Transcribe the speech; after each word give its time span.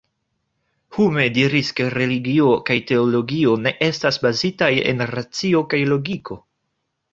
Hume 0.95 1.25
diris 1.35 1.69
ke 1.79 1.85
religio 1.95 2.47
kaj 2.71 2.79
teologio 2.93 3.55
ne 3.67 3.75
estas 3.91 4.19
bazitaj 4.27 4.73
en 4.95 5.07
racio 5.15 5.65
kaj 5.75 5.85
logiko. 5.95 6.43